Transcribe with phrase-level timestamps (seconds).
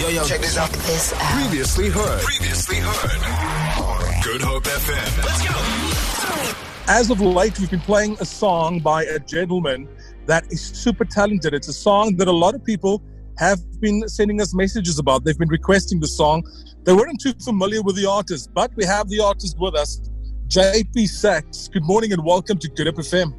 [0.00, 0.70] Yo, yo, check this out.
[0.70, 1.20] This out.
[1.42, 2.22] Previously heard.
[2.22, 4.24] Previously heard.
[4.24, 5.18] Good Hope FM.
[5.18, 6.90] Let's go.
[6.90, 9.86] As of late, we've been playing a song by a gentleman
[10.24, 11.52] that is super talented.
[11.52, 13.02] It's a song that a lot of people
[13.36, 15.24] have been sending us messages about.
[15.24, 16.44] They've been requesting the song.
[16.84, 20.00] They weren't too familiar with the artist, but we have the artist with us,
[20.48, 21.68] JP Saxe.
[21.68, 23.34] Good morning and welcome to Good Hope FM.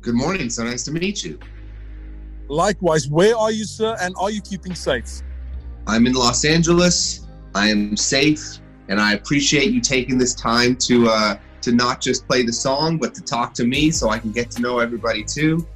[0.00, 0.48] Good morning.
[0.48, 1.38] So nice to meet you.
[2.48, 5.20] Likewise, where are you, sir, and are you keeping safe?
[5.86, 7.26] I'm in Los Angeles.
[7.54, 8.58] I am safe,
[8.88, 12.98] and I appreciate you taking this time to uh, to not just play the song,
[12.98, 15.66] but to talk to me, so I can get to know everybody too.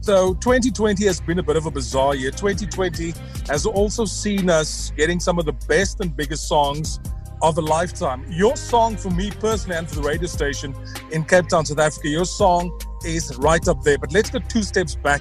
[0.00, 2.30] So 2020 has been a bit of a bizarre year.
[2.30, 3.12] 2020
[3.48, 6.98] has also seen us getting some of the best and biggest songs
[7.42, 8.24] of a lifetime.
[8.28, 10.74] Your song for me personally and for the radio station
[11.12, 13.98] in Cape Town, South Africa, your song is right up there.
[13.98, 15.20] But let's go two steps back.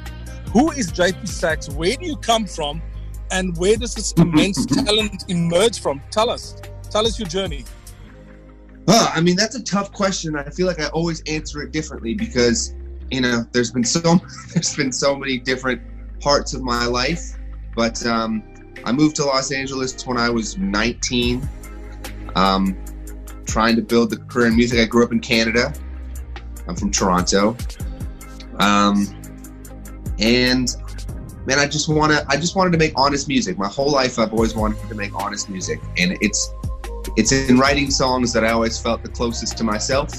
[0.53, 1.69] Who is JP Saxe?
[1.69, 2.81] Where do you come from?
[3.31, 6.01] And where does this immense talent emerge from?
[6.11, 6.61] Tell us.
[6.89, 7.65] Tell us your journey.
[8.85, 10.35] Well, I mean, that's a tough question.
[10.35, 12.73] I feel like I always answer it differently because,
[13.11, 14.01] you know, there's been so
[14.53, 15.81] there's been so many different
[16.19, 17.37] parts of my life.
[17.75, 18.43] But um,
[18.83, 21.47] I moved to Los Angeles when I was 19,
[22.35, 22.75] um,
[23.45, 24.79] trying to build the career in music.
[24.79, 25.73] I grew up in Canada.
[26.67, 27.55] I'm from Toronto,
[28.59, 29.07] um,
[30.19, 30.69] and
[31.45, 32.25] man, I just want to.
[32.27, 33.57] I just wanted to make honest music.
[33.57, 36.53] My whole life, I've always wanted to make honest music, and it's
[37.15, 40.13] it's in writing songs that I always felt the closest to myself.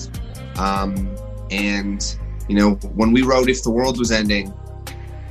[0.59, 1.15] Um,
[1.51, 2.17] and
[2.49, 4.53] you know, when we wrote "If the World Was Ending,"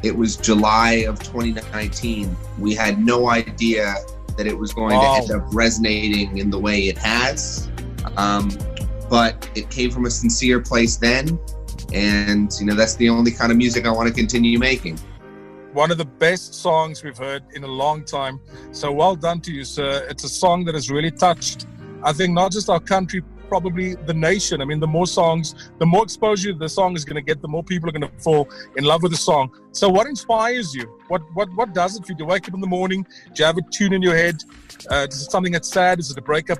[0.03, 2.35] it was July of 2019.
[2.57, 3.95] We had no idea
[4.37, 7.69] that it was going to end up resonating in the way it has.
[8.15, 8.49] Um,
[9.09, 11.39] but it came from a sincere place then,
[11.93, 14.99] and you know, that's the only kind of music I want to continue making.
[15.73, 18.39] One of the best songs we've heard in a long time.
[18.71, 20.05] So well done to you, sir.
[20.09, 21.67] It's a song that has really touched,
[22.03, 24.61] I think, not just our country, probably the nation.
[24.61, 27.47] I mean, the more songs, the more exposure the song is going to get, the
[27.47, 29.51] more people are going to fall in love with the song.
[29.71, 30.85] So, what inspires you?
[31.07, 32.17] What what what does it for you?
[32.17, 33.05] Do you wake up in the morning?
[33.33, 34.43] Do you have a tune in your head?
[34.89, 35.99] Uh, is it something that's sad?
[35.99, 36.59] Is it a breakup?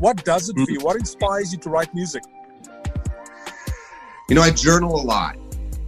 [0.00, 0.80] What does it for you?
[0.80, 2.22] What inspires you to write music?
[4.30, 5.36] you know i journal a lot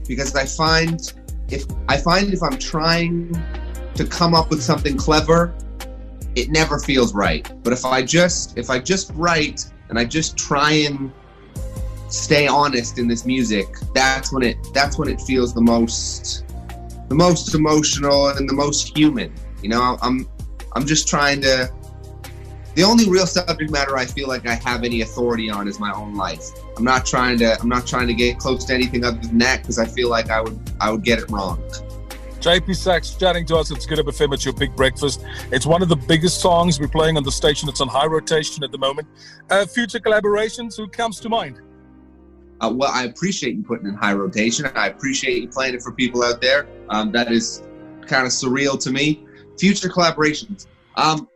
[0.09, 1.13] because i find
[1.53, 3.33] if i find if i'm trying
[3.95, 5.55] to come up with something clever
[6.35, 7.53] it never feels right.
[7.63, 11.13] But if i just if i just write and i just try and
[12.09, 16.45] stay honest in this music that's when it that's when it feels the most
[17.09, 19.33] the most emotional and the most human.
[19.63, 20.29] You know i'm
[20.75, 21.71] i'm just trying to
[22.75, 25.93] the only real subject matter I feel like I have any authority on is my
[25.93, 26.51] own life.
[26.77, 29.63] I'm not trying to I'm not trying to get close to anything other than that
[29.63, 31.63] because I feel like I would I would get it wrong.
[32.41, 33.71] JP Saxe chatting to us.
[33.71, 35.25] It's Good Hope FM at your big breakfast.
[35.53, 37.69] It's one of the biggest songs we're playing on the station.
[37.69, 39.07] It's on high rotation at the moment.
[39.49, 41.61] Uh, future collaborations, who comes to mind?
[42.61, 44.67] Uh, well, I appreciate you putting in high rotation.
[44.75, 46.67] I appreciate you playing it for people out there.
[46.89, 47.63] Um, that is
[48.07, 49.25] kind of surreal to me.
[49.57, 50.67] Future collaborations.
[50.97, 51.29] Um,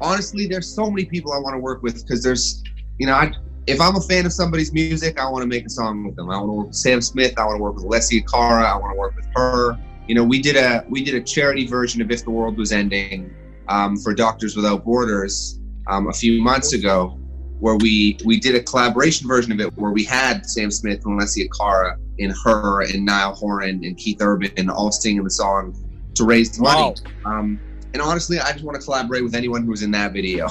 [0.00, 2.62] honestly, there's so many people I want to work with because there's,
[2.98, 3.32] you know, I,
[3.66, 6.30] if I'm a fan of somebody's music, I want to make a song with them.
[6.30, 7.38] I want to work with Sam Smith.
[7.38, 8.64] I want to work with Alessia Cara.
[8.64, 9.78] I want to work with her.
[10.06, 12.72] You know, we did a we did a charity version of If the World Was
[12.72, 13.34] Ending
[13.68, 17.18] um, for Doctors Without Borders um, a few months ago,
[17.60, 21.20] where we we did a collaboration version of it where we had Sam Smith and
[21.20, 22.82] Alessia Cara and H.E.R.
[22.82, 25.76] and Niall Horan and Keith Urban all singing the song
[26.14, 26.94] to raise money.
[27.24, 27.38] Wow.
[27.38, 27.60] Um,
[27.92, 30.48] and honestly, I just want to collaborate with anyone who's in that video.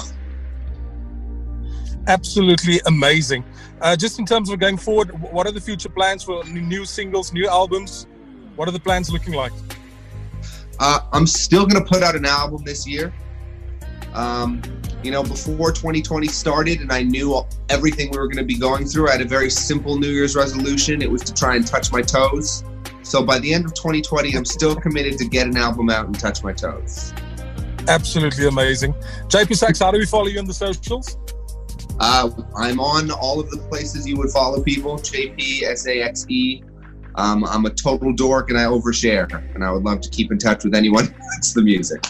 [2.06, 3.44] Absolutely amazing.
[3.80, 7.32] Uh, just in terms of going forward, what are the future plans for new singles,
[7.32, 8.06] new albums?
[8.56, 9.52] What are the plans looking like?
[10.78, 13.12] Uh, I'm still gonna put out an album this year.
[14.12, 14.60] Um,
[15.02, 19.08] you know, before 2020 started, and I knew everything we were gonna be going through.
[19.08, 21.00] I had a very simple New Year's resolution.
[21.00, 22.64] It was to try and touch my toes.
[23.02, 26.18] So by the end of 2020, I'm still committed to get an album out and
[26.18, 27.12] touch my toes.
[27.88, 28.92] Absolutely amazing.
[29.28, 31.16] JP Saxe, how do we follow you on the socials?
[31.98, 34.96] Uh, I'm on all of the places you would follow people.
[34.96, 36.62] JP S A X E.
[37.16, 40.38] Um, I'm a total dork and I overshare, and I would love to keep in
[40.38, 42.04] touch with anyone who likes the music.